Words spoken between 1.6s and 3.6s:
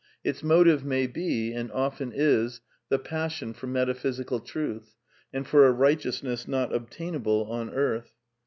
often is, the passion